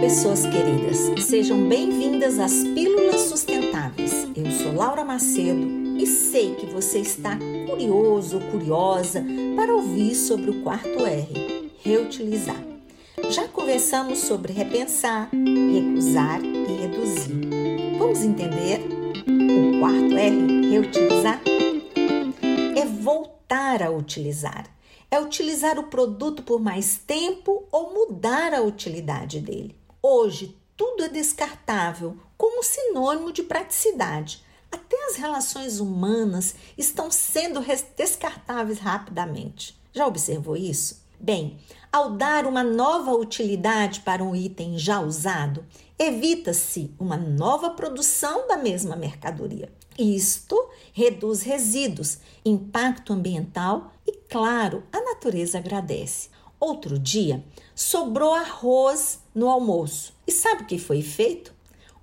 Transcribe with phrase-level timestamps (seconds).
[0.00, 4.28] pessoas queridas, sejam bem-vindas às Pílulas Sustentáveis.
[4.36, 7.36] Eu sou Laura Macedo e sei que você está
[7.68, 9.24] curioso curiosa
[9.56, 12.62] para ouvir sobre o quarto R, reutilizar.
[13.30, 17.34] Já conversamos sobre repensar, recusar e reduzir.
[17.98, 18.80] Vamos entender?
[19.26, 21.42] O quarto R, reutilizar,
[22.76, 24.64] é voltar a utilizar
[25.10, 29.77] é utilizar o produto por mais tempo ou mudar a utilidade dele.
[30.00, 34.44] Hoje, tudo é descartável como sinônimo de praticidade.
[34.70, 37.60] Até as relações humanas estão sendo
[37.96, 39.76] descartáveis rapidamente.
[39.92, 41.02] Já observou isso?
[41.18, 41.58] Bem,
[41.90, 45.66] ao dar uma nova utilidade para um item já usado,
[45.98, 49.68] evita-se uma nova produção da mesma mercadoria.
[49.98, 56.28] Isto reduz resíduos, impacto ambiental e, claro, a natureza agradece.
[56.60, 57.44] Outro dia,
[57.74, 60.12] sobrou arroz no almoço.
[60.26, 61.54] E sabe o que foi feito?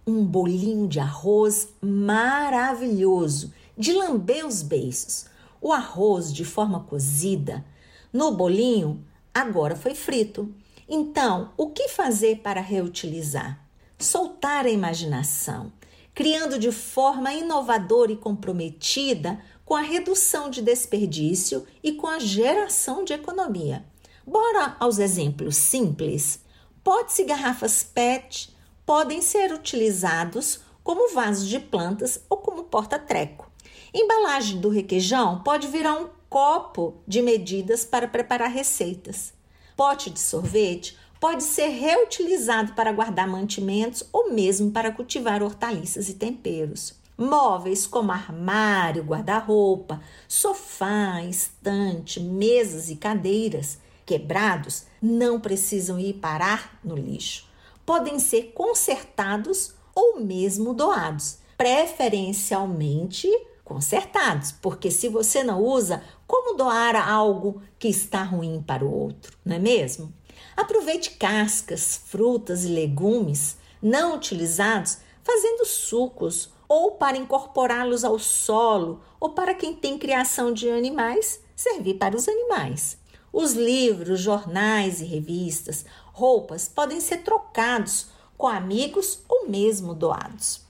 [0.08, 5.25] Um bolinho de arroz maravilhoso, de lamber os beiços.
[5.62, 7.66] O arroz de forma cozida
[8.14, 9.03] no bolinho
[9.34, 10.53] agora foi frito.
[10.88, 13.59] Então, o que fazer para reutilizar?
[14.00, 15.73] Soltar a imaginação,
[16.14, 23.03] criando de forma inovadora e comprometida com a redução de desperdício e com a geração
[23.03, 23.84] de economia.
[24.28, 26.40] Bora aos exemplos simples.
[26.84, 28.52] Potes e garrafas PET
[28.84, 33.52] podem ser utilizados como vasos de plantas ou como porta-treco.
[33.94, 39.31] Embalagem do requeijão pode virar um copo de medidas para preparar receitas.
[39.78, 46.16] Pote de sorvete pode ser reutilizado para guardar mantimentos ou mesmo para cultivar hortaliças e
[46.16, 46.96] temperos.
[47.16, 56.95] Móveis como armário, guarda-roupa, sofá, estante, mesas e cadeiras quebrados não precisam ir parar no
[56.95, 57.48] lixo.
[57.86, 63.30] Podem ser consertados ou mesmo doados, preferencialmente
[63.63, 69.38] consertados, porque se você não usa, como doar algo que está ruim para o outro,
[69.44, 70.13] não é mesmo?
[70.56, 79.31] Aproveite cascas, frutas e legumes não utilizados fazendo sucos ou para incorporá-los ao solo ou
[79.31, 82.97] para quem tem criação de animais, servir para os animais.
[83.38, 88.07] Os livros, jornais e revistas, roupas podem ser trocados
[88.38, 90.62] com amigos ou mesmo doados.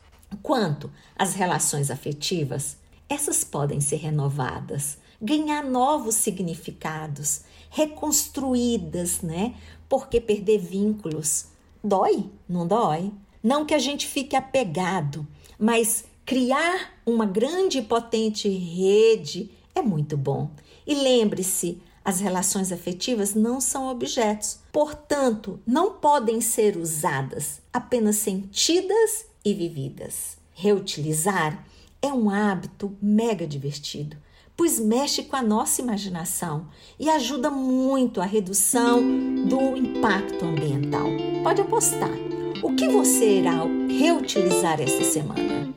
[0.42, 2.76] Quanto às relações afetivas,
[3.08, 9.54] essas podem ser renovadas, ganhar novos significados, reconstruídas, né?
[9.88, 11.46] Porque perder vínculos
[11.84, 13.12] dói, não dói?
[13.44, 15.28] Não que a gente fique apegado,
[15.60, 20.50] mas criar uma grande e potente rede é muito bom.
[20.88, 29.26] E lembre-se, as relações afetivas não são objetos, portanto, não podem ser usadas, apenas sentidas
[29.44, 30.38] e vividas.
[30.54, 31.66] Reutilizar
[32.00, 34.16] é um hábito mega divertido,
[34.56, 36.68] pois mexe com a nossa imaginação
[37.00, 39.02] e ajuda muito a redução
[39.48, 41.08] do impacto ambiental.
[41.44, 42.14] Pode apostar.
[42.62, 45.74] O que você irá reutilizar esta semana?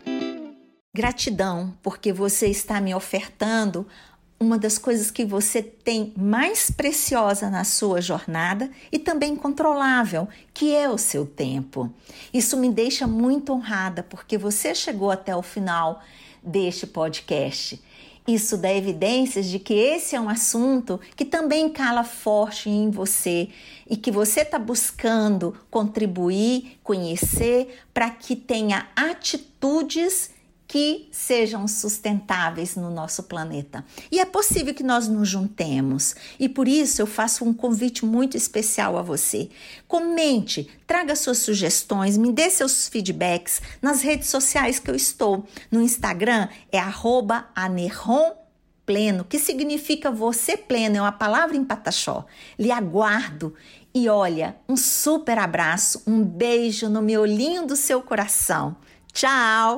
[0.94, 3.86] Gratidão, porque você está me ofertando
[4.40, 10.74] uma das coisas que você tem mais preciosa na sua jornada e também controlável, que
[10.74, 11.92] é o seu tempo.
[12.32, 16.02] Isso me deixa muito honrada porque você chegou até o final
[16.42, 17.82] deste podcast.
[18.28, 23.48] Isso dá evidências de que esse é um assunto que também cala forte em você
[23.88, 30.30] e que você está buscando contribuir, conhecer, para que tenha atitudes
[30.68, 33.82] que sejam sustentáveis no nosso planeta.
[34.12, 36.14] E é possível que nós nos juntemos.
[36.38, 39.48] E por isso eu faço um convite muito especial a você.
[39.88, 45.46] Comente, traga suas sugestões, me dê seus feedbacks nas redes sociais que eu estou.
[45.70, 46.78] No Instagram é
[47.54, 48.32] anerron
[48.84, 52.26] pleno, que significa você pleno, é uma palavra em pataxó.
[52.58, 53.54] Lhe aguardo
[53.94, 58.76] e olha, um super abraço, um beijo no miolinho do seu coração.
[59.12, 59.76] Tchau!